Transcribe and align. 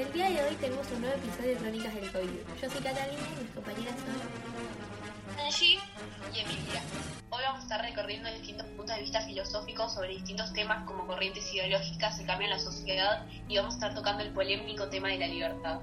El 0.00 0.10
día 0.14 0.30
de 0.30 0.42
hoy 0.42 0.54
tenemos 0.54 0.90
un 0.92 1.02
nuevo 1.02 1.14
episodio 1.14 1.50
de 1.50 1.56
Crónicas 1.56 1.94
del 1.94 2.10
COVID. 2.10 2.30
Yo 2.62 2.70
soy 2.70 2.80
Catalina 2.80 3.20
y 3.36 3.42
mis 3.42 3.50
compañeras 3.50 3.94
son 3.98 5.44
Angie 5.44 5.78
y 6.34 6.38
Emilia. 6.38 6.82
Hoy 7.28 7.42
vamos 7.44 7.60
a 7.60 7.62
estar 7.64 7.82
recorriendo 7.82 8.32
distintos 8.32 8.66
puntos 8.68 8.96
de 8.96 9.02
vista 9.02 9.20
filosóficos 9.20 9.92
sobre 9.92 10.08
distintos 10.08 10.54
temas 10.54 10.86
como 10.86 11.06
corrientes 11.06 11.52
ideológicas 11.52 12.18
que 12.18 12.24
cambian 12.24 12.48
la 12.48 12.58
sociedad 12.58 13.26
y 13.46 13.58
vamos 13.58 13.74
a 13.74 13.76
estar 13.76 13.94
tocando 13.94 14.24
el 14.24 14.30
polémico 14.30 14.88
tema 14.88 15.08
de 15.08 15.18
la 15.18 15.26
libertad. 15.26 15.80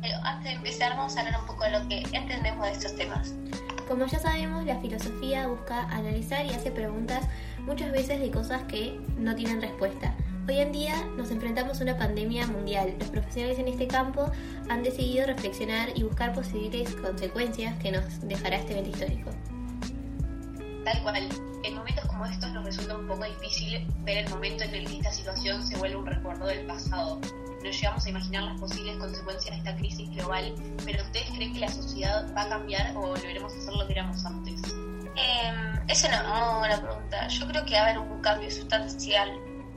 Pero 0.00 0.16
antes 0.22 0.44
de 0.44 0.52
empezar 0.52 0.96
vamos 0.96 1.14
a 1.18 1.20
hablar 1.20 1.38
un 1.38 1.46
poco 1.46 1.64
de 1.64 1.70
lo 1.72 1.86
que 1.86 1.98
entendemos 2.16 2.64
de 2.64 2.72
estos 2.72 2.96
temas. 2.96 3.34
Como 3.86 4.06
ya 4.06 4.18
sabemos, 4.18 4.64
la 4.64 4.80
filosofía 4.80 5.48
busca 5.48 5.82
analizar 5.82 6.46
y 6.46 6.54
hace 6.54 6.70
preguntas 6.70 7.28
muchas 7.58 7.92
veces 7.92 8.20
de 8.20 8.30
cosas 8.30 8.62
que 8.62 8.98
no 9.18 9.34
tienen 9.34 9.60
respuesta. 9.60 10.16
Hoy 10.48 10.58
en 10.58 10.72
día 10.72 11.04
nos 11.16 11.30
enfrentamos 11.30 11.78
a 11.78 11.84
una 11.84 11.96
pandemia 11.96 12.48
mundial. 12.48 12.96
Los 12.98 13.10
profesionales 13.10 13.60
en 13.60 13.68
este 13.68 13.86
campo 13.86 14.28
han 14.68 14.82
decidido 14.82 15.24
reflexionar 15.24 15.90
y 15.94 16.02
buscar 16.02 16.32
posibles 16.32 16.92
consecuencias 16.96 17.78
que 17.78 17.92
nos 17.92 18.20
dejará 18.26 18.56
este 18.56 18.72
evento 18.72 18.90
histórico. 18.90 19.30
Tal 20.84 21.00
cual, 21.02 21.28
en 21.62 21.74
momentos 21.76 22.04
como 22.06 22.26
estos 22.26 22.50
nos 22.50 22.64
resulta 22.64 22.96
un 22.96 23.06
poco 23.06 23.24
difícil 23.24 23.86
ver 24.00 24.18
el 24.18 24.30
momento 24.30 24.64
en 24.64 24.74
el 24.74 24.86
que 24.88 24.96
esta 24.96 25.12
situación 25.12 25.64
se 25.64 25.76
vuelve 25.76 25.96
un 25.96 26.06
recuerdo 26.06 26.46
del 26.46 26.66
pasado. 26.66 27.20
Nos 27.62 27.80
llegamos 27.80 28.04
a 28.04 28.10
imaginar 28.10 28.42
las 28.42 28.60
posibles 28.60 28.96
consecuencias 28.96 29.54
de 29.54 29.58
esta 29.58 29.76
crisis 29.76 30.10
global, 30.10 30.52
pero 30.84 31.04
¿ustedes 31.04 31.30
creen 31.36 31.52
que 31.52 31.60
la 31.60 31.68
sociedad 31.68 32.26
va 32.36 32.42
a 32.42 32.48
cambiar 32.48 32.96
o 32.96 33.00
volveremos 33.02 33.54
a 33.54 33.60
ser 33.60 33.74
lo 33.74 33.86
que 33.86 33.92
éramos 33.92 34.24
antes? 34.26 34.60
Eh, 35.14 35.80
es 35.86 36.02
una 36.02 36.22
muy 36.24 36.58
buena 36.58 36.82
pregunta. 36.82 37.28
Yo 37.28 37.46
creo 37.46 37.64
que 37.64 37.74
va 37.74 37.78
a 37.78 37.82
haber 37.84 37.98
un 38.00 38.20
cambio 38.22 38.50
sustancial 38.50 39.30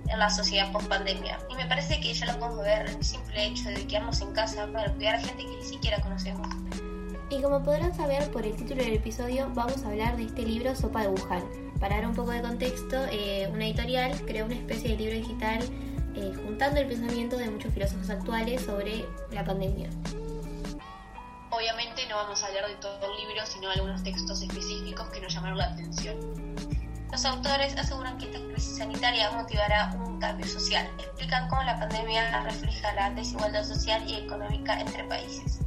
en 0.07 0.19
la 0.19 0.29
sociedad 0.29 0.71
post 0.71 0.87
pandemia. 0.87 1.39
Y 1.49 1.55
me 1.55 1.65
parece 1.65 1.99
que 1.99 2.13
ya 2.13 2.25
lo 2.25 2.39
podemos 2.39 2.63
ver 2.63 2.87
en 2.87 2.95
el 2.97 3.03
simple 3.03 3.45
hecho 3.45 3.69
de 3.69 3.87
quedarnos 3.87 4.21
en 4.21 4.31
casa 4.33 4.67
para 4.71 4.91
cuidar 4.93 5.15
a 5.15 5.19
gente 5.19 5.43
que 5.43 5.57
ni 5.57 5.63
siquiera 5.63 6.01
conocemos. 6.01 6.47
Y 7.29 7.41
como 7.41 7.63
podrán 7.63 7.95
saber 7.95 8.29
por 8.31 8.45
el 8.45 8.55
título 8.55 8.83
del 8.83 8.93
episodio, 8.93 9.49
vamos 9.53 9.83
a 9.83 9.89
hablar 9.89 10.15
de 10.15 10.25
este 10.25 10.43
libro 10.43 10.75
Sopa 10.75 11.01
de 11.01 11.07
Wuhan. 11.07 11.43
Para 11.79 11.95
dar 11.97 12.07
un 12.07 12.13
poco 12.13 12.31
de 12.31 12.41
contexto, 12.41 12.97
eh, 13.11 13.49
una 13.51 13.65
editorial 13.65 14.11
creó 14.25 14.45
una 14.45 14.55
especie 14.55 14.91
de 14.91 14.97
libro 14.97 15.15
digital 15.15 15.59
eh, 16.15 16.33
juntando 16.45 16.79
el 16.79 16.87
pensamiento 16.87 17.37
de 17.37 17.49
muchos 17.49 17.73
filósofos 17.73 18.09
actuales 18.09 18.61
sobre 18.63 19.05
la 19.31 19.43
pandemia. 19.43 19.89
Obviamente 21.49 22.05
no 22.07 22.15
vamos 22.15 22.43
a 22.43 22.47
hablar 22.47 22.67
de 22.67 22.75
todo 22.75 22.99
el 23.11 23.27
libro, 23.27 23.45
sino 23.45 23.69
de 23.69 23.75
algunos 23.75 24.03
textos 24.03 24.41
específicos 24.41 25.09
que 25.09 25.19
nos 25.19 25.33
llamaron 25.33 25.57
la 25.57 25.65
atención. 25.65 26.54
Los 27.15 27.23
autores 27.23 27.73
aseguran 27.77 28.17
que 28.17 28.25
esta 28.25 28.39
crisis 28.39 28.75
sanitaria 28.75 29.31
motivará 29.31 29.97
un 30.05 30.19
cambio 30.19 30.45
social. 30.45 30.85
Explican 30.99 31.47
cómo 31.47 31.63
la 31.63 31.79
pandemia 31.79 32.43
refleja 32.43 32.91
la 32.91 33.09
desigualdad 33.11 33.63
social 33.63 34.03
y 34.05 34.15
económica 34.15 34.77
entre 34.81 35.05
países. 35.05 35.61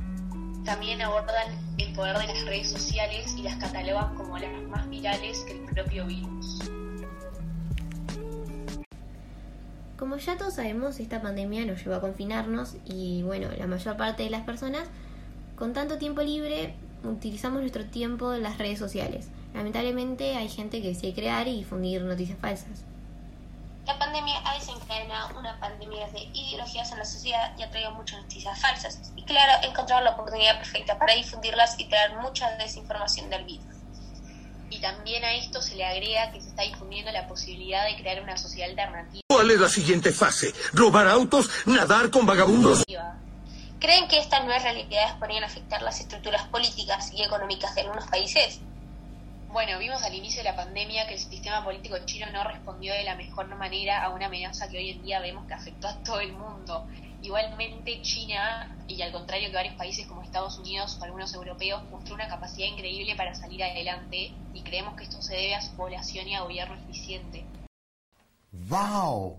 También 0.67 1.01
abordan 1.01 1.59
el 1.79 1.95
poder 1.95 2.19
de 2.19 2.27
las 2.27 2.45
redes 2.45 2.71
sociales 2.71 3.35
y 3.35 3.45
las 3.45 3.57
catalogan 3.57 4.15
como 4.15 4.37
las 4.37 4.63
más 4.65 4.91
virales 4.91 5.39
que 5.45 5.53
el 5.53 5.61
propio 5.61 6.05
virus. 6.05 6.71
Como 9.99 10.19
ya 10.19 10.37
todos 10.37 10.53
sabemos, 10.53 11.01
esta 11.01 11.23
pandemia 11.23 11.65
nos 11.65 11.83
llevó 11.83 11.95
a 11.95 12.03
confinarnos 12.03 12.77
y 12.85 13.23
bueno, 13.23 13.49
la 13.57 13.67
mayor 13.67 13.97
parte 13.97 14.23
de 14.23 14.29
las 14.29 14.43
personas 14.43 14.87
con 15.57 15.73
tanto 15.73 15.97
tiempo 15.97 16.21
libre 16.21 16.75
utilizamos 17.05 17.63
nuestro 17.63 17.87
tiempo 17.87 18.35
en 18.35 18.43
las 18.43 18.59
redes 18.59 18.79
sociales. 18.79 19.31
Lamentablemente 19.55 20.37
hay 20.37 20.49
gente 20.49 20.83
que 20.83 20.89
decide 20.89 21.15
crear 21.15 21.49
y 21.49 21.57
difundir 21.57 22.03
noticias 22.03 22.39
falsas. 22.39 22.85
La 23.87 23.99
pandemia 23.99 24.39
ha 24.45 24.55
desencadenado 24.55 25.39
una 25.39 25.59
pandemia 25.59 26.07
de 26.09 26.29
ideologías 26.35 26.93
en 26.93 26.99
la 26.99 27.05
sociedad 27.07 27.55
y 27.59 27.63
ha 27.63 27.71
traído 27.71 27.91
muchas 27.93 28.21
noticias 28.21 28.61
falsas. 28.61 29.13
Y 29.17 29.23
claro, 29.23 29.67
encontraron 29.67 30.05
la 30.05 30.11
oportunidad 30.11 30.59
perfecta 30.59 30.99
para 30.99 31.15
difundirlas 31.15 31.81
y 31.81 31.87
traer 31.87 32.17
mucha 32.17 32.51
desinformación 32.57 33.31
del 33.31 33.45
virus. 33.45 33.65
Y 34.70 34.81
también 34.81 35.25
a 35.25 35.35
esto 35.35 35.63
se 35.63 35.75
le 35.77 35.87
agrega 35.87 36.31
que 36.33 36.42
se 36.42 36.51
está 36.51 36.64
difundiendo 36.64 37.11
la 37.13 37.27
posibilidad 37.27 37.87
de 37.87 37.97
crear 37.97 38.23
una 38.23 38.37
sociedad 38.37 38.69
alternativa. 38.69 39.23
¿Cuál 39.27 39.51
es 39.51 39.58
la 39.58 39.69
siguiente 39.70 40.13
fase? 40.13 40.53
¿Robar 40.75 41.08
autos? 41.08 41.48
¿Nadar 41.64 42.11
con 42.11 42.27
vagabundos? 42.27 42.85
¿Creen 43.81 44.08
que 44.08 44.19
estas 44.19 44.45
nuevas 44.45 44.64
realidades 44.64 45.13
podrían 45.13 45.45
afectar 45.45 45.81
las 45.81 46.01
estructuras 46.01 46.47
políticas 46.48 47.11
y 47.14 47.23
económicas 47.23 47.75
de 47.75 47.83
algunos 47.83 48.07
países? 48.08 48.61
Bueno, 49.51 49.79
vimos 49.79 50.03
al 50.03 50.14
inicio 50.14 50.42
de 50.42 50.51
la 50.51 50.57
pandemia 50.57 51.07
que 51.07 51.14
el 51.14 51.20
sistema 51.20 51.64
político 51.64 51.97
chino 52.05 52.27
no 52.31 52.45
respondió 52.45 52.92
de 52.92 53.03
la 53.03 53.17
mejor 53.17 53.48
manera 53.57 54.05
a 54.05 54.11
una 54.11 54.27
amenaza 54.27 54.69
que 54.69 54.77
hoy 54.77 54.91
en 54.91 55.03
día 55.03 55.20
vemos 55.20 55.47
que 55.47 55.55
afectó 55.55 55.89
a 55.89 55.97
todo 56.03 56.20
el 56.20 56.33
mundo. 56.33 56.86
Igualmente 57.23 58.03
China, 58.03 58.77
y 58.87 59.01
al 59.01 59.11
contrario 59.11 59.48
que 59.48 59.57
varios 59.57 59.75
países 59.77 60.07
como 60.07 60.23
Estados 60.23 60.58
Unidos 60.58 60.98
o 61.01 61.05
algunos 61.05 61.33
europeos, 61.33 61.83
mostró 61.91 62.14
una 62.14 62.29
capacidad 62.29 62.69
increíble 62.69 63.17
para 63.17 63.35
salir 63.35 63.64
adelante 63.64 64.33
y 64.53 64.63
creemos 64.63 64.95
que 64.97 65.05
esto 65.05 65.23
se 65.23 65.35
debe 65.35 65.55
a 65.55 65.63
su 65.63 65.75
población 65.77 66.29
y 66.29 66.35
a 66.35 66.42
gobierno 66.42 66.75
eficiente. 66.75 67.47
¡Wow! 68.53 69.39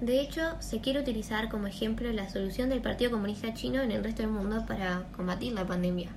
De 0.00 0.20
hecho, 0.20 0.60
se 0.60 0.80
quiere 0.80 1.00
utilizar 1.00 1.48
como 1.48 1.66
ejemplo 1.66 2.10
la 2.12 2.30
solución 2.30 2.70
del 2.70 2.82
Partido 2.82 3.10
Comunista 3.10 3.52
Chino 3.52 3.82
en 3.82 3.90
el 3.90 4.04
resto 4.04 4.22
del 4.22 4.30
mundo 4.30 4.64
para 4.66 5.08
combatir 5.16 5.52
la 5.52 5.66
pandemia. 5.66 6.10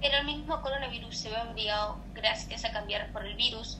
Pero 0.00 0.18
el 0.18 0.26
mismo 0.26 0.60
coronavirus 0.60 1.16
se 1.16 1.30
ve 1.30 1.36
obligado, 1.50 1.98
gracias 2.14 2.64
a 2.64 2.72
cambiar 2.72 3.10
por 3.12 3.24
el 3.26 3.34
virus, 3.34 3.78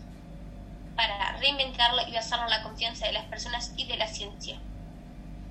para 0.97 1.37
reinventarlo 1.39 2.03
y 2.09 2.15
basarlo 2.15 2.47
en 2.47 2.51
la 2.51 2.63
confianza 2.63 3.07
de 3.07 3.13
las 3.13 3.27
personas 3.27 3.73
y 3.77 3.87
de 3.87 3.97
la 3.97 4.09
ciencia. 4.09 4.59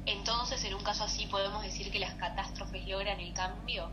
Entonces, 0.05 0.63
en 0.63 0.73
un 0.73 0.83
caso 0.83 1.03
así, 1.03 1.25
podemos 1.27 1.63
decir 1.63 1.91
que 1.91 1.99
las 1.99 2.13
catástrofes 2.15 2.87
logran 2.87 3.19
el 3.19 3.33
cambio. 3.33 3.89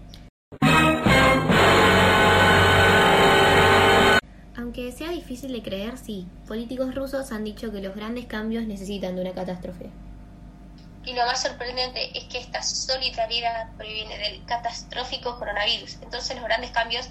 Aunque 4.57 4.93
sea 4.93 5.11
difícil 5.11 5.53
de 5.53 5.63
creer, 5.63 5.99
sí, 5.99 6.27
políticos 6.47 6.95
rusos 6.95 7.33
han 7.33 7.45
dicho 7.45 7.71
que 7.71 7.81
los 7.81 7.95
grandes 7.95 8.27
cambios 8.27 8.65
necesitan 8.65 9.17
de 9.17 9.23
una 9.23 9.33
catástrofe. 9.33 9.91
Y 11.05 11.15
lo 11.15 11.27
más 11.27 11.43
sorprendente 11.43 12.17
es 12.17 12.25
que 12.25 12.39
esta 12.39 12.63
solidaridad 12.63 13.75
proviene 13.77 14.17
del 14.19 14.45
catastrófico 14.45 15.37
coronavirus. 15.39 15.99
Entonces 16.01 16.37
los 16.37 16.45
grandes 16.45 16.71
cambios 16.71 17.09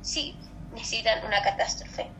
sí 0.00 0.34
necesitan 0.72 1.24
una 1.26 1.42
catástrofe. 1.42 2.10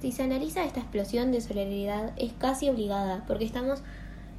Si 0.00 0.12
se 0.12 0.22
analiza 0.22 0.64
esta 0.64 0.80
explosión 0.80 1.32
de 1.32 1.40
solidaridad 1.40 2.12
es 2.16 2.32
casi 2.32 2.68
obligada, 2.68 3.24
porque 3.26 3.44
estamos 3.44 3.82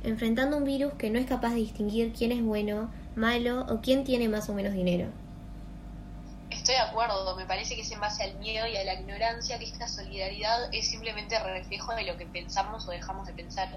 enfrentando 0.04 0.58
un 0.58 0.64
virus 0.64 0.94
que 0.94 1.10
no 1.10 1.20
es 1.20 1.26
capaz 1.26 1.50
de 1.50 1.56
distinguir 1.56 2.14
quién 2.14 2.32
es 2.32 2.44
bueno, 2.44 2.90
malo 3.16 3.66
o 3.70 3.82
quién 3.82 4.04
tiene 4.04 4.30
más 4.30 4.50
o 4.50 4.54
menos 4.54 4.74
dinero. 4.74 5.08
Estoy 6.50 6.76
de 6.76 6.82
acuerdo, 6.82 7.36
me 7.36 7.46
parece 7.46 7.76
que 7.76 7.82
es 7.82 7.92
en 7.92 8.00
base 8.00 8.24
al 8.24 8.36
miedo 8.40 8.68
y 8.68 8.76
a 8.78 8.84
la 8.84 8.94
ignorancia 8.94 9.58
que 9.58 9.66
esta 9.66 9.88
solidaridad 9.88 10.74
es 10.74 10.90
simplemente 10.90 11.38
reflejo 11.40 11.94
de 11.96 12.04
lo 12.04 12.18
que 12.18 12.26
pensamos 12.26 12.88
o 12.88 12.92
dejamos 12.92 13.26
de 13.28 13.34
pensar. 13.34 13.70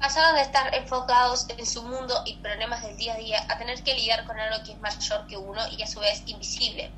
Pasaron 0.00 0.36
de 0.36 0.42
estar 0.42 0.74
enfocados 0.74 1.46
en 1.50 1.66
su 1.66 1.82
mundo 1.82 2.14
y 2.24 2.36
problemas 2.36 2.82
del 2.82 2.96
día 2.96 3.14
a 3.14 3.18
día 3.18 3.44
a 3.48 3.58
tener 3.58 3.82
que 3.82 3.94
lidiar 3.94 4.24
con 4.24 4.38
algo 4.38 4.64
que 4.64 4.72
es 4.72 4.80
mayor 4.80 5.26
que 5.26 5.36
uno 5.36 5.60
y 5.76 5.82
a 5.82 5.86
su 5.86 6.00
vez 6.00 6.22
invisible. 6.26 6.90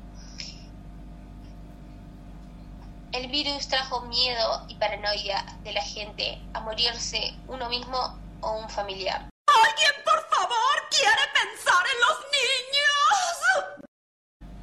El 3.13 3.27
virus 3.27 3.67
trajo 3.67 4.01
miedo 4.07 4.65
y 4.67 4.73
paranoia 4.73 5.45
de 5.63 5.71
la 5.71 5.83
gente 5.83 6.41
a 6.55 6.61
morirse 6.61 7.35
uno 7.47 7.69
mismo 7.69 8.19
o 8.41 8.57
un 8.57 8.67
familiar. 8.67 9.29
¿Alguien, 9.45 9.91
por 10.03 10.19
favor, 10.31 10.81
quiere 10.89 11.21
pensar 11.31 11.85
en 11.93 11.99
los 12.01 12.17
niños? 13.69 14.55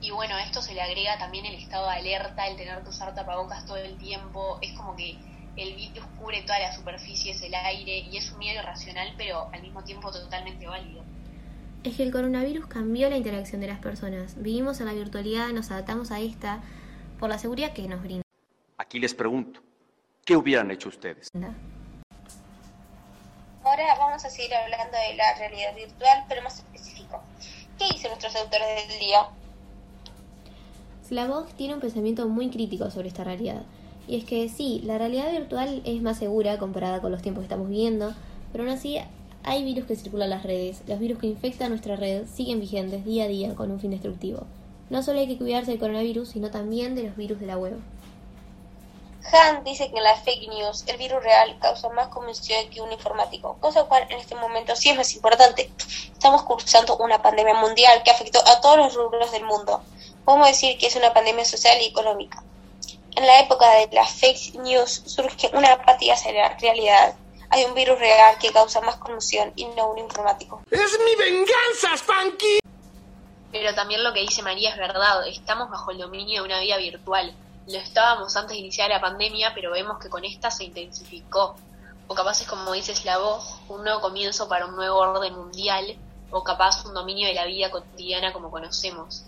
Y 0.00 0.10
bueno, 0.10 0.34
a 0.34 0.42
esto 0.42 0.60
se 0.62 0.74
le 0.74 0.82
agrega 0.82 1.16
también 1.18 1.46
el 1.46 1.54
estado 1.54 1.86
de 1.86 1.94
alerta, 1.94 2.48
el 2.48 2.56
tener 2.56 2.82
que 2.82 2.88
usar 2.88 3.14
tapabocas 3.14 3.64
todo 3.66 3.76
el 3.76 3.96
tiempo. 3.98 4.58
Es 4.62 4.72
como 4.72 4.96
que 4.96 5.16
el 5.56 5.76
virus 5.76 6.04
cubre 6.18 6.42
toda 6.42 6.58
la 6.58 6.74
superficie, 6.74 7.30
es 7.30 7.42
el 7.42 7.54
aire, 7.54 7.98
y 7.98 8.16
es 8.16 8.32
un 8.32 8.38
miedo 8.38 8.60
irracional, 8.60 9.14
pero 9.16 9.48
al 9.52 9.62
mismo 9.62 9.84
tiempo 9.84 10.10
totalmente 10.10 10.66
válido. 10.66 11.04
Es 11.84 11.96
que 11.96 12.02
el 12.02 12.10
coronavirus 12.10 12.66
cambió 12.66 13.08
la 13.08 13.16
interacción 13.16 13.60
de 13.60 13.68
las 13.68 13.78
personas. 13.78 14.34
Vivimos 14.42 14.80
en 14.80 14.86
la 14.86 14.92
virtualidad, 14.92 15.50
nos 15.50 15.70
adaptamos 15.70 16.10
a 16.10 16.18
esta 16.18 16.62
por 17.20 17.28
la 17.28 17.38
seguridad 17.38 17.72
que 17.72 17.86
nos 17.86 18.02
brinda. 18.02 18.24
Aquí 18.78 18.98
les 18.98 19.14
pregunto, 19.14 19.60
¿qué 20.24 20.34
hubieran 20.36 20.70
hecho 20.70 20.88
ustedes? 20.88 21.28
Ahora 23.62 23.94
vamos 23.98 24.24
a 24.24 24.30
seguir 24.30 24.54
hablando 24.54 24.96
de 24.96 25.16
la 25.16 25.34
realidad 25.34 25.76
virtual, 25.76 26.24
pero 26.28 26.42
más 26.42 26.58
específico. 26.58 27.22
¿Qué 27.78 27.84
dicen 27.92 28.10
nuestros 28.10 28.34
autores 28.36 28.88
del 28.88 28.98
día? 28.98 29.28
Slavoj 31.06 31.52
tiene 31.52 31.74
un 31.74 31.80
pensamiento 31.80 32.26
muy 32.26 32.50
crítico 32.50 32.90
sobre 32.90 33.08
esta 33.08 33.22
realidad. 33.22 33.62
Y 34.08 34.18
es 34.18 34.24
que 34.24 34.48
sí, 34.48 34.80
la 34.84 34.96
realidad 34.96 35.30
virtual 35.30 35.82
es 35.84 36.00
más 36.00 36.18
segura 36.18 36.58
comparada 36.58 37.00
con 37.00 37.12
los 37.12 37.20
tiempos 37.20 37.42
que 37.42 37.46
estamos 37.46 37.68
viviendo, 37.68 38.14
pero 38.50 38.64
aún 38.64 38.72
así 38.72 38.98
hay 39.44 39.62
virus 39.62 39.86
que 39.86 39.96
circulan 39.96 40.26
en 40.26 40.30
las 40.30 40.42
redes. 40.42 40.82
Los 40.86 40.98
virus 40.98 41.18
que 41.18 41.26
infectan 41.26 41.68
nuestra 41.68 41.96
red 41.96 42.26
siguen 42.26 42.60
vigentes 42.60 43.04
día 43.04 43.24
a 43.24 43.28
día 43.28 43.54
con 43.54 43.70
un 43.70 43.78
fin 43.78 43.90
destructivo. 43.90 44.46
No 44.90 45.04
solo 45.04 45.20
hay 45.20 45.28
que 45.28 45.38
cuidarse 45.38 45.70
del 45.70 45.80
coronavirus, 45.80 46.30
sino 46.30 46.50
también 46.50 46.96
de 46.96 47.04
los 47.04 47.16
virus 47.16 47.38
de 47.38 47.46
la 47.46 47.56
web. 47.56 47.78
Han 49.32 49.62
dice 49.62 49.88
que 49.90 49.96
en 49.96 50.02
las 50.02 50.24
fake 50.24 50.48
news 50.48 50.82
el 50.88 50.96
virus 50.96 51.22
real 51.22 51.56
causa 51.60 51.88
más 51.90 52.08
conmoción 52.08 52.68
que 52.70 52.80
un 52.80 52.90
informático, 52.90 53.56
cosa 53.60 53.84
cual 53.84 54.06
en 54.10 54.18
este 54.18 54.34
momento 54.34 54.74
sí 54.74 54.90
es 54.90 54.96
más 54.96 55.14
importante. 55.14 55.70
Estamos 56.12 56.42
cursando 56.42 56.96
una 56.96 57.22
pandemia 57.22 57.54
mundial 57.54 58.02
que 58.02 58.10
afectó 58.10 58.40
a 58.44 58.60
todos 58.60 58.78
los 58.78 58.94
rubros 58.94 59.30
del 59.30 59.44
mundo. 59.44 59.80
Podemos 60.24 60.48
decir 60.48 60.76
que 60.78 60.88
es 60.88 60.96
una 60.96 61.14
pandemia 61.14 61.44
social 61.44 61.80
y 61.80 61.86
económica. 61.86 62.42
En 63.14 63.26
la 63.26 63.40
época 63.40 63.70
de 63.74 63.88
las 63.92 64.10
fake 64.10 64.56
news 64.56 65.02
surge 65.06 65.50
una 65.52 65.72
apatía 65.72 66.14
hacia 66.14 66.32
la 66.32 66.56
realidad. 66.58 67.14
Hay 67.50 67.64
un 67.64 67.74
virus 67.74 67.98
real 67.98 68.36
que 68.38 68.52
causa 68.52 68.80
más 68.80 68.96
conmoción 68.96 69.52
y 69.54 69.66
no 69.66 69.90
un 69.90 69.98
informático. 69.98 70.62
¡Es 70.70 70.98
mi 71.04 71.14
venganza, 71.16 71.96
Spanky! 71.96 72.59
Pero 73.52 73.74
también 73.74 74.04
lo 74.04 74.12
que 74.12 74.20
dice 74.20 74.42
María 74.42 74.70
es 74.70 74.76
verdad, 74.76 75.26
estamos 75.26 75.70
bajo 75.70 75.90
el 75.90 75.98
dominio 75.98 76.42
de 76.42 76.46
una 76.46 76.60
vida 76.60 76.76
virtual. 76.76 77.34
Lo 77.66 77.78
estábamos 77.78 78.36
antes 78.36 78.52
de 78.52 78.58
iniciar 78.58 78.90
la 78.90 79.00
pandemia, 79.00 79.52
pero 79.54 79.72
vemos 79.72 79.98
que 79.98 80.08
con 80.08 80.24
esta 80.24 80.50
se 80.50 80.64
intensificó. 80.64 81.56
O 82.06 82.14
capaz 82.14 82.40
es 82.40 82.48
como 82.48 82.72
dices 82.72 83.04
la 83.04 83.18
voz, 83.18 83.60
un 83.68 83.82
nuevo 83.82 84.00
comienzo 84.00 84.48
para 84.48 84.66
un 84.66 84.76
nuevo 84.76 84.98
orden 84.98 85.34
mundial, 85.34 85.96
o 86.30 86.44
capaz 86.44 86.84
un 86.86 86.94
dominio 86.94 87.26
de 87.26 87.34
la 87.34 87.44
vida 87.44 87.70
cotidiana 87.70 88.32
como 88.32 88.50
conocemos. 88.50 89.24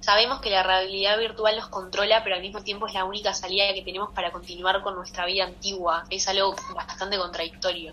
Sabemos 0.00 0.40
que 0.40 0.50
la 0.50 0.62
realidad 0.62 1.18
virtual 1.18 1.56
nos 1.56 1.68
controla, 1.68 2.22
pero 2.22 2.36
al 2.36 2.42
mismo 2.42 2.62
tiempo 2.62 2.86
es 2.86 2.94
la 2.94 3.04
única 3.04 3.34
salida 3.34 3.72
que 3.74 3.82
tenemos 3.82 4.12
para 4.12 4.30
continuar 4.30 4.82
con 4.82 4.94
nuestra 4.94 5.26
vida 5.26 5.44
antigua. 5.44 6.04
Es 6.08 6.28
algo 6.28 6.54
bastante 6.74 7.18
contradictorio. 7.18 7.92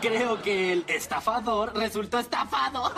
Creo 0.00 0.40
que 0.40 0.72
el 0.72 0.84
estafador 0.88 1.76
resultó 1.76 2.18
estafado. 2.18 2.92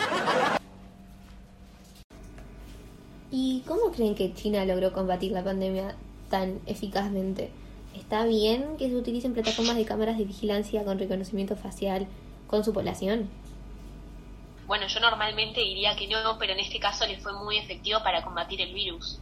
¿Y 3.30 3.62
cómo 3.66 3.92
creen 3.92 4.14
que 4.14 4.34
China 4.34 4.64
logró 4.64 4.92
combatir 4.92 5.32
la 5.32 5.44
pandemia 5.44 5.94
tan 6.28 6.60
eficazmente? 6.66 7.50
¿Está 7.94 8.24
bien 8.24 8.76
que 8.76 8.88
se 8.88 8.96
utilicen 8.96 9.34
plataformas 9.34 9.76
de 9.76 9.84
cámaras 9.84 10.18
de 10.18 10.24
vigilancia 10.24 10.84
con 10.84 10.98
reconocimiento 10.98 11.56
facial 11.56 12.08
con 12.48 12.64
su 12.64 12.72
población? 12.72 13.30
Bueno, 14.66 14.86
yo 14.86 15.00
normalmente 15.00 15.60
diría 15.60 15.96
que 15.96 16.08
no, 16.08 16.38
pero 16.38 16.52
en 16.52 16.60
este 16.60 16.78
caso 16.78 17.06
le 17.06 17.18
fue 17.18 17.32
muy 17.32 17.58
efectivo 17.58 18.02
para 18.02 18.22
combatir 18.22 18.60
el 18.60 18.72
virus. 18.74 19.18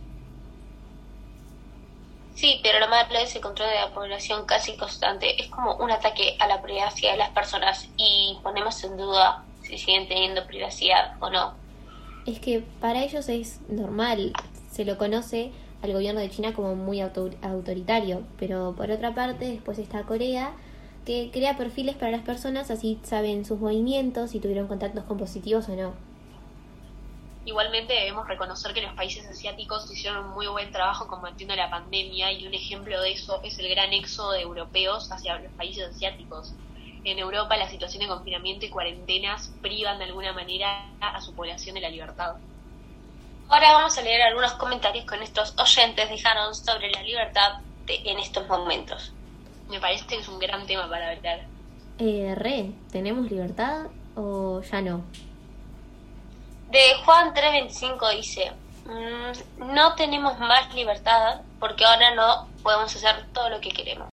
Sí, 2.35 2.61
pero 2.63 2.79
lo 2.79 2.89
malo 2.89 3.19
es 3.19 3.35
el 3.35 3.43
control 3.43 3.69
de 3.69 3.75
la 3.75 3.91
población 3.91 4.47
casi 4.47 4.77
constante. 4.77 5.43
Es 5.43 5.49
como 5.49 5.75
un 5.77 5.91
ataque 5.91 6.37
a 6.39 6.47
la 6.47 6.63
privacidad 6.63 7.13
de 7.13 7.19
las 7.19 7.31
personas 7.31 7.89
y 7.97 8.39
ponemos 8.43 8.83
en 8.85 8.97
duda 8.97 9.45
si 9.63 9.77
siguen 9.77 10.07
teniendo 10.07 10.47
privacidad 10.47 11.17
o 11.21 11.31
no. 11.31 11.68
Es 12.29 12.41
que 12.41 12.63
para 12.83 13.03
ellos 13.03 13.27
es 13.31 13.59
normal, 13.71 14.35
se 14.71 14.85
lo 14.85 14.99
conoce 14.99 15.51
al 15.83 15.95
gobierno 15.95 16.21
de 16.21 16.29
China 16.29 16.53
como 16.53 16.75
muy 16.75 17.01
autor- 17.01 17.35
autoritario, 17.41 18.23
pero 18.39 18.75
por 18.77 18.91
otra 18.91 19.15
parte 19.15 19.47
después 19.47 19.79
está 19.79 20.03
Corea 20.03 20.53
que 21.07 21.31
crea 21.33 21.57
perfiles 21.57 21.97
para 21.97 22.11
las 22.11 22.21
personas 22.21 22.71
así 22.71 22.99
saben 23.03 23.47
sus 23.47 23.59
movimientos, 23.59 24.33
si 24.33 24.41
tuvieron 24.41 24.69
contactos 24.69 25.05
con 25.05 25.17
positivos 25.17 25.71
o 25.71 25.75
no. 25.77 25.95
Igualmente 27.47 27.95
debemos 27.95 28.29
reconocer 28.29 28.75
que 28.75 28.83
los 28.83 28.93
países 28.93 29.27
asiáticos 29.27 29.91
hicieron 29.91 30.27
un 30.27 30.33
muy 30.33 30.49
buen 30.49 30.71
trabajo 30.71 31.07
combatiendo 31.09 31.57
la 31.57 31.71
pandemia 31.71 32.31
y 32.31 32.47
un 32.47 32.53
ejemplo 32.53 33.01
de 33.01 33.13
eso 33.13 33.41
es 33.43 33.59
el 33.59 33.71
gran 33.71 33.95
éxodo 33.95 34.33
de 34.33 34.43
europeos 34.43 35.11
hacia 35.11 35.39
los 35.39 35.51
países 35.53 35.89
asiáticos. 35.89 36.53
En 37.05 37.19
Europa 37.19 37.57
la 37.57 37.69
situación 37.69 38.03
de 38.03 38.09
confinamiento 38.09 38.67
y 38.67 38.71
cuarentenas 38.71 39.51
privan 39.63 39.99
de 39.99 40.05
alguna 40.05 40.33
manera 40.33 40.87
a 41.01 41.21
su 41.21 41.35
población 41.35 41.75
de 41.75 41.81
la 41.81 41.89
libertad. 41.91 42.35
Ahora 43.49 43.73
vamos 43.73 43.97
a 43.97 44.03
leer 44.03 44.21
algunos 44.23 44.53
comentarios 44.55 45.07
que 45.07 45.17
nuestros 45.17 45.55
oyentes 45.59 46.11
dejaron 46.11 46.55
sobre 46.55 46.91
la 46.91 47.03
libertad 47.03 47.61
de- 47.87 48.03
en 48.05 48.19
estos 48.19 48.47
momentos. 48.47 49.13
Me 49.71 49.81
parece 49.81 50.07
que 50.07 50.17
es 50.17 50.29
un 50.29 50.39
gran 50.39 50.67
tema 50.67 50.89
para 50.89 51.11
hablar. 51.13 51.47
Eh, 51.99 52.35
re, 52.37 52.73
¿tenemos 52.93 53.31
libertad 53.31 53.87
o 54.17 54.61
ya 54.63 54.81
no? 54.83 55.03
De 56.71 56.81
Juan 57.05 57.33
325 57.33 58.09
dice, 58.11 58.53
"Mm, 58.85 59.73
no 59.75 59.95
tenemos 59.95 60.39
más 60.39 60.75
libertad 60.75 61.41
porque 61.59 61.85
ahora 61.87 62.15
no 62.15 62.47
podemos 62.63 62.95
hacer 62.95 63.27
todo 63.33 63.49
lo 63.49 63.61
que 63.61 63.71
queremos. 63.71 64.09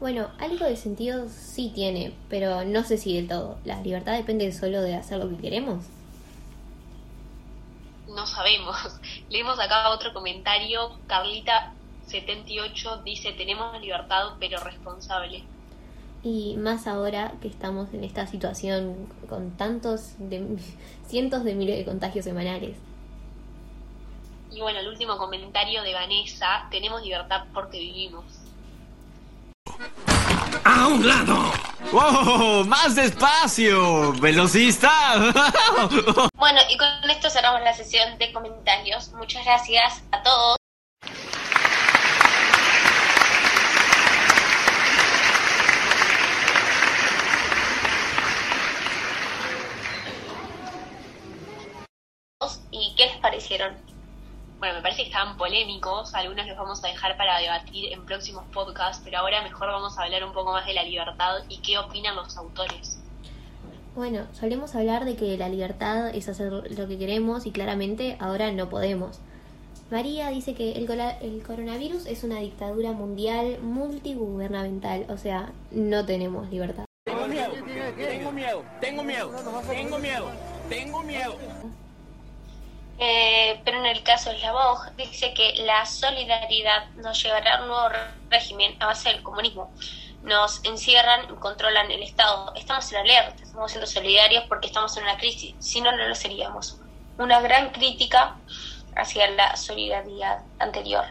Bueno, 0.00 0.28
algo 0.38 0.66
de 0.66 0.76
sentido 0.76 1.28
sí 1.28 1.70
tiene, 1.74 2.12
pero 2.28 2.64
no 2.64 2.82
sé 2.82 2.98
si 2.98 3.14
del 3.16 3.28
todo. 3.28 3.58
La 3.64 3.80
libertad 3.80 4.16
depende 4.16 4.52
solo 4.52 4.82
de 4.82 4.96
hacer 4.96 5.18
lo 5.18 5.28
que 5.28 5.36
queremos. 5.36 5.84
No 8.08 8.26
sabemos. 8.26 8.76
Leemos 9.30 9.58
acá 9.58 9.90
otro 9.90 10.12
comentario. 10.12 10.90
Carlita78 11.08 13.02
dice, 13.02 13.32
tenemos 13.32 13.80
libertad 13.80 14.34
pero 14.38 14.58
responsable. 14.60 15.44
Y 16.22 16.56
más 16.56 16.86
ahora 16.86 17.34
que 17.42 17.48
estamos 17.48 17.92
en 17.92 18.02
esta 18.02 18.26
situación 18.26 19.08
con 19.28 19.50
tantos, 19.56 20.14
de, 20.18 20.56
cientos 21.06 21.44
de 21.44 21.54
miles 21.54 21.78
de 21.78 21.84
contagios 21.84 22.24
semanales. 22.24 22.76
Y 24.50 24.60
bueno, 24.60 24.78
el 24.78 24.88
último 24.88 25.18
comentario 25.18 25.82
de 25.82 25.92
Vanessa, 25.92 26.68
tenemos 26.70 27.02
libertad 27.02 27.44
porque 27.52 27.78
vivimos. 27.78 28.43
¡A 30.64 30.88
un 30.88 31.06
lado! 31.06 31.52
¡Wow! 31.92 32.64
¡Más 32.64 32.94
despacio! 32.94 34.12
¡Velocista! 34.14 34.90
Bueno, 36.36 36.60
y 36.68 36.76
con 36.76 37.10
esto 37.10 37.30
cerramos 37.30 37.62
la 37.62 37.72
sesión 37.72 38.18
de 38.18 38.32
comentarios. 38.32 39.12
Muchas 39.12 39.44
gracias 39.44 40.02
a 40.12 40.22
todos. 40.22 40.56
¿Y 52.70 52.94
qué 52.96 53.06
les 53.06 53.16
parecieron? 53.18 53.93
Bueno, 54.64 54.76
me 54.78 54.82
parece 54.82 55.02
que 55.02 55.08
estaban 55.08 55.36
polémicos, 55.36 56.14
algunos 56.14 56.46
los 56.46 56.56
vamos 56.56 56.82
a 56.82 56.88
dejar 56.88 57.18
para 57.18 57.38
debatir 57.38 57.92
en 57.92 58.06
próximos 58.06 58.44
podcasts, 58.50 59.02
pero 59.04 59.18
ahora 59.18 59.42
mejor 59.42 59.68
vamos 59.68 59.98
a 59.98 60.04
hablar 60.04 60.24
un 60.24 60.32
poco 60.32 60.52
más 60.52 60.64
de 60.64 60.72
la 60.72 60.82
libertad 60.84 61.40
y 61.50 61.58
qué 61.58 61.76
opinan 61.76 62.16
los 62.16 62.34
autores. 62.38 62.98
Bueno, 63.94 64.26
solemos 64.32 64.74
hablar 64.74 65.04
de 65.04 65.16
que 65.16 65.36
la 65.36 65.50
libertad 65.50 66.08
es 66.14 66.30
hacer 66.30 66.50
lo 66.50 66.88
que 66.88 66.96
queremos 66.96 67.44
y 67.44 67.50
claramente 67.52 68.16
ahora 68.18 68.52
no 68.52 68.70
podemos. 68.70 69.20
María 69.90 70.30
dice 70.30 70.54
que 70.54 70.72
el, 70.72 70.86
cola- 70.86 71.18
el 71.20 71.42
coronavirus 71.42 72.06
es 72.06 72.24
una 72.24 72.38
dictadura 72.38 72.92
mundial 72.92 73.58
multigubernamental, 73.60 75.04
o 75.10 75.18
sea, 75.18 75.52
no 75.72 76.06
tenemos 76.06 76.48
libertad. 76.48 76.86
Tengo 77.04 77.26
miedo, 77.28 77.52
tengo 77.98 78.32
miedo, 78.32 78.64
tengo 78.80 79.04
miedo, 79.04 79.30
tengo 79.68 79.98
miedo, 79.98 80.30
tengo 80.70 81.02
miedo. 81.02 81.36
Eh, 82.98 83.60
pero 83.64 83.78
en 83.78 83.86
el 83.86 84.02
caso 84.04 84.30
de 84.30 84.38
la 84.38 84.52
Vogue 84.52 84.90
dice 84.96 85.34
que 85.34 85.54
la 85.64 85.84
solidaridad 85.84 86.88
nos 86.96 87.20
llevará 87.22 87.56
a 87.56 87.62
un 87.62 87.68
nuevo 87.68 87.88
régimen 88.30 88.76
a 88.80 88.86
base 88.86 89.08
del 89.10 89.22
comunismo. 89.22 89.72
Nos 90.22 90.64
encierran 90.64 91.36
controlan 91.36 91.90
el 91.90 92.02
Estado. 92.02 92.52
Estamos 92.54 92.90
en 92.92 92.98
alerta, 92.98 93.42
estamos 93.42 93.70
siendo 93.72 93.86
solidarios 93.86 94.44
porque 94.48 94.68
estamos 94.68 94.96
en 94.96 95.02
una 95.02 95.18
crisis. 95.18 95.54
Si 95.58 95.80
no, 95.80 95.92
no 95.92 96.06
lo 96.06 96.14
seríamos. 96.14 96.78
Una 97.18 97.40
gran 97.40 97.70
crítica 97.70 98.36
hacia 98.96 99.30
la 99.30 99.56
solidaridad 99.56 100.42
anterior. 100.58 101.04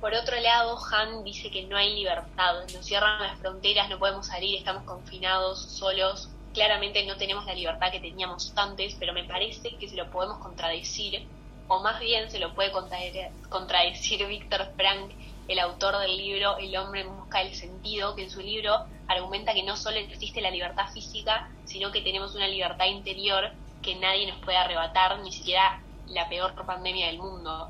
Por 0.00 0.14
otro 0.14 0.38
lado, 0.40 0.78
Han 0.92 1.24
dice 1.24 1.50
que 1.50 1.64
no 1.64 1.76
hay 1.76 1.94
libertad, 1.94 2.54
nos 2.72 2.84
cierran 2.84 3.20
las 3.22 3.38
fronteras, 3.38 3.88
no 3.88 3.98
podemos 3.98 4.26
salir, 4.26 4.58
estamos 4.58 4.84
confinados, 4.84 5.62
solos. 5.62 6.28
Claramente 6.56 7.04
no 7.04 7.18
tenemos 7.18 7.44
la 7.44 7.52
libertad 7.52 7.92
que 7.92 8.00
teníamos 8.00 8.50
antes, 8.56 8.96
pero 8.98 9.12
me 9.12 9.24
parece 9.24 9.76
que 9.78 9.88
se 9.90 9.94
lo 9.94 10.10
podemos 10.10 10.38
contradecir, 10.38 11.28
o 11.68 11.82
más 11.82 12.00
bien 12.00 12.30
se 12.30 12.38
lo 12.38 12.54
puede 12.54 12.72
contradecir 12.72 14.26
Víctor 14.26 14.72
Frank, 14.74 15.12
el 15.48 15.58
autor 15.58 15.98
del 15.98 16.16
libro 16.16 16.56
El 16.56 16.74
hombre 16.78 17.02
en 17.02 17.14
busca 17.14 17.40
del 17.40 17.54
sentido, 17.54 18.16
que 18.16 18.22
en 18.22 18.30
su 18.30 18.40
libro 18.40 18.74
argumenta 19.06 19.52
que 19.52 19.64
no 19.64 19.76
solo 19.76 19.98
existe 19.98 20.40
la 20.40 20.50
libertad 20.50 20.86
física, 20.94 21.46
sino 21.66 21.92
que 21.92 22.00
tenemos 22.00 22.34
una 22.34 22.48
libertad 22.48 22.86
interior 22.86 23.52
que 23.82 23.96
nadie 23.96 24.26
nos 24.26 24.40
puede 24.40 24.56
arrebatar, 24.56 25.18
ni 25.20 25.32
siquiera 25.32 25.78
la 26.06 26.26
peor 26.30 26.54
pandemia 26.64 27.08
del 27.08 27.18
mundo. 27.18 27.68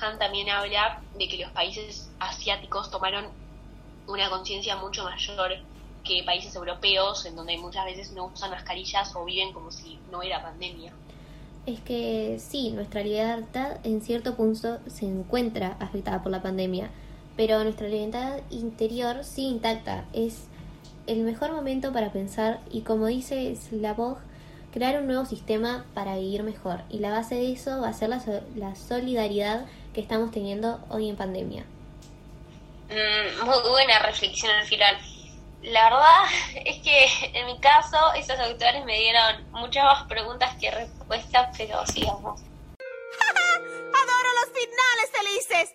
Han 0.00 0.16
también 0.16 0.48
habla 0.48 1.02
de 1.12 1.26
que 1.26 1.38
los 1.38 1.50
países 1.50 2.14
asiáticos 2.20 2.88
tomaron 2.88 3.26
una 4.06 4.30
conciencia 4.30 4.76
mucho 4.76 5.02
mayor 5.02 5.58
que 6.08 6.24
países 6.24 6.54
europeos, 6.56 7.26
en 7.26 7.36
donde 7.36 7.56
muchas 7.58 7.84
veces 7.84 8.12
no 8.12 8.26
usan 8.26 8.50
mascarillas 8.50 9.14
o 9.14 9.24
viven 9.24 9.52
como 9.52 9.70
si 9.70 9.98
no 10.10 10.18
hubiera 10.18 10.42
pandemia. 10.42 10.92
Es 11.66 11.80
que 11.80 12.40
sí, 12.40 12.70
nuestra 12.70 13.02
libertad 13.02 13.76
en 13.84 14.00
cierto 14.00 14.34
punto 14.34 14.78
se 14.86 15.04
encuentra 15.04 15.76
afectada 15.80 16.22
por 16.22 16.32
la 16.32 16.40
pandemia, 16.40 16.88
pero 17.36 17.62
nuestra 17.62 17.88
libertad 17.88 18.38
interior 18.50 19.22
sigue 19.22 19.48
intacta. 19.48 20.06
Es 20.14 20.46
el 21.06 21.20
mejor 21.20 21.52
momento 21.52 21.92
para 21.92 22.10
pensar 22.10 22.60
y 22.70 22.80
como 22.80 23.06
dice 23.06 23.54
Slavoj, 23.54 24.16
crear 24.72 24.98
un 24.98 25.06
nuevo 25.06 25.26
sistema 25.26 25.84
para 25.92 26.16
vivir 26.16 26.42
mejor. 26.42 26.80
Y 26.88 27.00
la 27.00 27.10
base 27.10 27.34
de 27.34 27.52
eso 27.52 27.82
va 27.82 27.88
a 27.88 27.92
ser 27.92 28.08
la, 28.08 28.22
la 28.56 28.74
solidaridad 28.74 29.66
que 29.92 30.00
estamos 30.00 30.30
teniendo 30.30 30.80
hoy 30.88 31.10
en 31.10 31.16
pandemia. 31.16 31.64
Mm, 32.88 33.44
muy 33.44 33.70
buena 33.70 33.98
reflexión 33.98 34.50
al 34.54 34.64
final. 34.64 34.96
La 35.68 35.84
verdad 35.84 36.24
es 36.64 36.82
que 36.82 37.06
en 37.38 37.46
mi 37.46 37.58
caso 37.60 37.96
esos 38.14 38.38
autores 38.38 38.84
me 38.86 38.98
dieron 38.98 39.50
muchas 39.52 39.84
más 39.84 40.04
preguntas 40.08 40.54
que 40.58 40.70
respuestas, 40.70 41.54
pero 41.56 41.84
sigamos. 41.86 42.40
¡Adoro 44.00 44.30
los 44.40 44.50
finales 44.54 45.10
felices! 45.12 45.74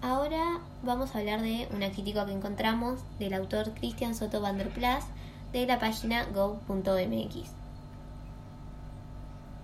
Ahora 0.00 0.60
vamos 0.82 1.14
a 1.14 1.18
hablar 1.18 1.40
de 1.40 1.66
una 1.72 1.90
crítica 1.90 2.24
que 2.24 2.32
encontramos 2.32 3.00
del 3.18 3.34
autor 3.34 3.74
Christian 3.74 4.14
Soto 4.14 4.40
van 4.40 4.58
der 4.58 4.68
Plas 4.68 5.06
de 5.52 5.66
la 5.66 5.80
página 5.80 6.24
go.mx. 6.26 7.57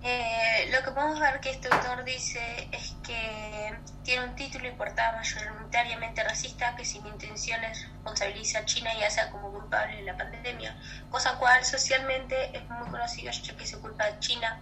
Eh, 0.07 0.69
lo 0.71 0.83
que 0.83 0.91
podemos 0.91 1.19
ver 1.19 1.39
que 1.39 1.49
este 1.49 1.67
autor 1.67 2.03
dice 2.03 2.69
es 2.71 2.93
que 3.03 3.75
tiene 4.03 4.25
un 4.25 4.35
título 4.35 4.67
y 4.67 4.71
portada 4.73 5.13
mayoritariamente 5.13 6.23
racista 6.23 6.75
que 6.75 6.85
sin 6.85 7.07
intenciones 7.07 7.81
responsabiliza 7.81 8.59
a 8.59 8.65
China 8.65 8.91
ya 8.99 9.09
sea 9.09 9.31
como 9.31 9.51
culpable 9.51 9.95
de 9.95 10.03
la 10.03 10.15
pandemia, 10.15 10.77
cosa 11.09 11.39
cual 11.39 11.65
socialmente 11.65 12.55
es 12.55 12.69
muy 12.69 12.87
conocido 12.91 13.31
ya 13.31 13.57
que 13.57 13.65
se 13.65 13.79
culpa 13.79 14.05
a 14.05 14.19
China 14.19 14.61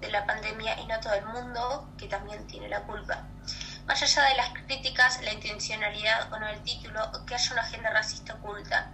de 0.00 0.10
la 0.10 0.26
pandemia 0.26 0.80
y 0.80 0.86
no 0.86 0.98
todo 0.98 1.14
el 1.14 1.24
mundo 1.26 1.94
que 1.96 2.08
también 2.08 2.44
tiene 2.48 2.68
la 2.68 2.82
culpa. 2.82 3.28
Más 3.86 4.02
allá 4.02 4.24
de 4.24 4.34
las 4.34 4.48
críticas, 4.50 5.22
la 5.22 5.32
intencionalidad 5.32 6.32
o 6.32 6.38
no 6.40 6.48
del 6.48 6.64
título, 6.64 7.12
que 7.26 7.36
haya 7.36 7.52
una 7.52 7.62
agenda 7.62 7.90
racista 7.90 8.34
oculta. 8.34 8.90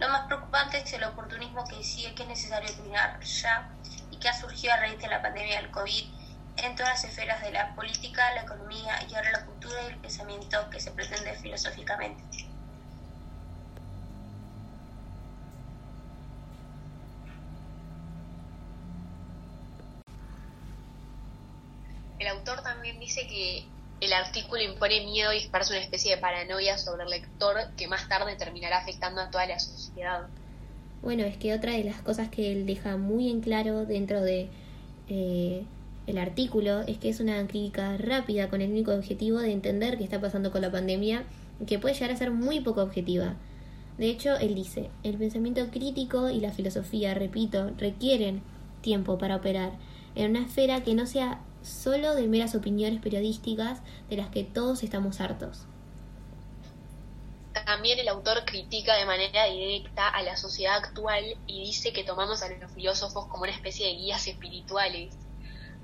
Lo 0.00 0.08
más 0.08 0.26
preocupante 0.26 0.78
es 0.78 0.92
el 0.94 1.04
oportunismo 1.04 1.64
que 1.64 1.84
sigue 1.84 2.16
que 2.16 2.24
es 2.24 2.28
necesario 2.28 2.68
eliminar 2.70 3.20
ya 3.20 3.68
que 4.18 4.28
ha 4.28 4.34
surgido 4.34 4.72
a 4.72 4.76
raíz 4.78 4.98
de 5.00 5.08
la 5.08 5.22
pandemia 5.22 5.60
del 5.60 5.70
COVID 5.70 6.04
en 6.56 6.74
todas 6.76 6.92
las 6.92 7.04
esferas 7.04 7.40
de 7.42 7.52
la 7.52 7.74
política, 7.74 8.34
la 8.34 8.42
economía 8.42 8.98
y 9.08 9.14
ahora 9.14 9.30
la 9.32 9.44
cultura 9.44 9.82
y 9.84 9.86
el 9.86 10.00
pensamiento 10.00 10.68
que 10.70 10.80
se 10.80 10.92
pretende 10.92 11.34
filosóficamente. 11.34 12.24
El 22.18 22.26
autor 22.28 22.62
también 22.62 22.98
dice 23.00 23.26
que 23.28 23.72
el 24.00 24.12
artículo 24.12 24.62
impone 24.62 25.04
miedo 25.04 25.32
y 25.32 25.38
esparce 25.38 25.72
una 25.72 25.82
especie 25.82 26.14
de 26.14 26.20
paranoia 26.20 26.76
sobre 26.78 27.04
el 27.04 27.10
lector 27.10 27.74
que 27.76 27.88
más 27.88 28.08
tarde 28.08 28.36
terminará 28.36 28.78
afectando 28.78 29.20
a 29.20 29.30
toda 29.30 29.46
la 29.46 29.58
sociedad. 29.58 30.28
Bueno, 31.02 31.24
es 31.24 31.36
que 31.36 31.54
otra 31.54 31.72
de 31.72 31.84
las 31.84 32.00
cosas 32.02 32.28
que 32.28 32.52
él 32.52 32.66
deja 32.66 32.96
muy 32.96 33.30
en 33.30 33.40
claro 33.40 33.86
dentro 33.86 34.20
de 34.20 34.48
eh, 35.08 35.62
el 36.06 36.18
artículo 36.18 36.80
es 36.80 36.98
que 36.98 37.08
es 37.08 37.20
una 37.20 37.46
crítica 37.46 37.96
rápida 37.98 38.48
con 38.48 38.62
el 38.62 38.70
único 38.70 38.92
objetivo 38.92 39.38
de 39.38 39.52
entender 39.52 39.98
qué 39.98 40.04
está 40.04 40.20
pasando 40.20 40.50
con 40.50 40.62
la 40.62 40.72
pandemia, 40.72 41.24
que 41.66 41.78
puede 41.78 41.94
llegar 41.94 42.10
a 42.10 42.16
ser 42.16 42.30
muy 42.30 42.60
poco 42.60 42.82
objetiva. 42.82 43.36
De 43.98 44.08
hecho, 44.08 44.36
él 44.38 44.54
dice, 44.54 44.90
el 45.02 45.16
pensamiento 45.16 45.68
crítico 45.70 46.30
y 46.30 46.40
la 46.40 46.52
filosofía, 46.52 47.14
repito, 47.14 47.72
requieren 47.78 48.42
tiempo 48.80 49.18
para 49.18 49.36
operar 49.36 49.72
en 50.14 50.30
una 50.30 50.46
esfera 50.46 50.82
que 50.82 50.94
no 50.94 51.06
sea 51.06 51.40
solo 51.62 52.14
de 52.14 52.26
meras 52.28 52.54
opiniones 52.54 53.00
periodísticas 53.00 53.80
de 54.08 54.16
las 54.16 54.28
que 54.28 54.44
todos 54.44 54.82
estamos 54.82 55.20
hartos. 55.20 55.66
También 57.68 57.98
el 57.98 58.08
autor 58.08 58.46
critica 58.46 58.94
de 58.94 59.04
manera 59.04 59.44
directa 59.44 60.08
a 60.08 60.22
la 60.22 60.38
sociedad 60.38 60.76
actual 60.76 61.36
y 61.46 61.66
dice 61.66 61.92
que 61.92 62.02
tomamos 62.02 62.40
a 62.40 62.48
los 62.48 62.72
filósofos 62.72 63.26
como 63.26 63.42
una 63.42 63.52
especie 63.52 63.88
de 63.88 63.92
guías 63.92 64.26
espirituales. 64.26 65.14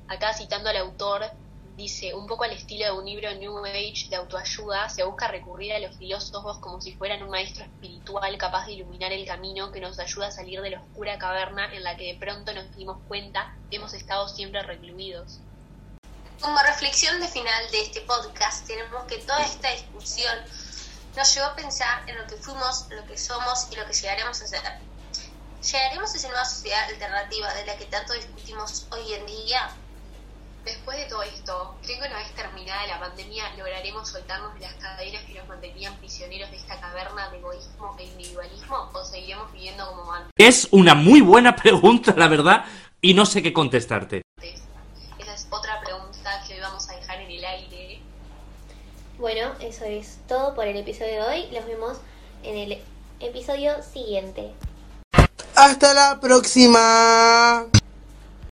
Acá 0.08 0.32
citando 0.32 0.70
al 0.70 0.78
autor, 0.78 1.30
dice, 1.76 2.14
un 2.14 2.26
poco 2.26 2.44
al 2.44 2.52
estilo 2.52 2.86
de 2.86 2.92
un 2.92 3.04
libro 3.04 3.34
New 3.34 3.66
Age 3.66 4.08
de 4.08 4.16
autoayuda, 4.16 4.88
se 4.88 5.04
busca 5.04 5.28
recurrir 5.28 5.74
a 5.74 5.78
los 5.78 5.94
filósofos 5.98 6.56
como 6.56 6.80
si 6.80 6.94
fueran 6.94 7.22
un 7.22 7.28
maestro 7.28 7.64
espiritual 7.64 8.38
capaz 8.38 8.64
de 8.64 8.72
iluminar 8.72 9.12
el 9.12 9.26
camino 9.26 9.70
que 9.70 9.80
nos 9.80 9.98
ayuda 9.98 10.28
a 10.28 10.30
salir 10.30 10.62
de 10.62 10.70
la 10.70 10.80
oscura 10.80 11.18
caverna 11.18 11.70
en 11.74 11.82
la 11.82 11.98
que 11.98 12.14
de 12.14 12.18
pronto 12.18 12.54
nos 12.54 12.74
dimos 12.74 12.96
cuenta 13.08 13.54
que 13.68 13.76
hemos 13.76 13.92
estado 13.92 14.26
siempre 14.28 14.62
recluidos. 14.62 15.38
Como 16.40 16.58
reflexión 16.62 17.20
de 17.20 17.28
final 17.28 17.70
de 17.70 17.82
este 17.82 18.00
podcast, 18.00 18.66
tenemos 18.66 19.04
que 19.04 19.18
toda 19.18 19.44
esta 19.44 19.70
discusión 19.70 20.34
nos 21.16 21.34
llevó 21.34 21.46
a 21.46 21.56
pensar 21.56 22.08
en 22.08 22.18
lo 22.18 22.26
que 22.26 22.36
fuimos, 22.36 22.86
lo 22.90 23.04
que 23.06 23.16
somos 23.16 23.68
y 23.70 23.76
lo 23.76 23.86
que 23.86 23.92
llegaremos 23.92 24.40
a 24.42 24.46
ser. 24.46 24.60
¿Llegaremos 25.62 26.12
a 26.12 26.16
esa 26.16 26.28
nueva 26.28 26.44
sociedad 26.44 26.84
alternativa 26.88 27.54
de 27.54 27.66
la 27.66 27.76
que 27.76 27.86
tanto 27.86 28.12
discutimos 28.14 28.86
hoy 28.90 29.14
en 29.14 29.26
día? 29.26 29.70
Después 30.64 30.96
de 30.96 31.04
todo 31.04 31.22
esto, 31.22 31.76
¿creen 31.82 32.00
que 32.00 32.08
una 32.08 32.18
vez 32.18 32.34
terminada 32.34 32.86
la 32.86 32.98
pandemia 32.98 33.54
lograremos 33.56 34.08
soltarnos 34.08 34.54
de 34.54 34.60
las 34.60 34.74
cadenas 34.74 35.22
que 35.24 35.34
nos 35.34 35.46
mantenían 35.46 35.94
prisioneros 35.98 36.50
de 36.50 36.56
esta 36.56 36.80
caverna 36.80 37.28
de 37.30 37.38
egoísmo 37.38 37.94
e 37.98 38.04
individualismo 38.04 38.90
o 38.92 39.04
seguiremos 39.04 39.52
viviendo 39.52 39.86
como 39.86 40.12
antes? 40.12 40.32
Es 40.36 40.68
una 40.70 40.94
muy 40.94 41.20
buena 41.20 41.54
pregunta, 41.62 42.14
la 42.16 42.28
verdad, 42.28 42.64
y 43.00 43.14
no 43.14 43.26
sé 43.26 43.42
qué 43.42 43.52
contestarte. 43.52 44.22
Esa 44.40 45.34
es 45.34 45.46
otra 45.50 45.80
pregunta 45.80 46.42
que 46.46 46.54
hoy 46.54 46.60
vamos 46.60 46.88
a 46.88 46.96
dejar 46.96 47.20
en 47.20 47.30
el 47.30 47.44
aire 47.44 48.02
bueno, 49.24 49.52
eso 49.60 49.86
es 49.86 50.18
todo 50.28 50.54
por 50.54 50.66
el 50.66 50.76
episodio 50.76 51.14
de 51.14 51.20
hoy. 51.22 51.46
Los 51.50 51.64
vemos 51.64 51.96
en 52.42 52.58
el 52.58 52.78
episodio 53.20 53.72
siguiente. 53.82 54.52
Hasta 55.54 55.94
la 55.94 56.20
próxima. 56.20 57.64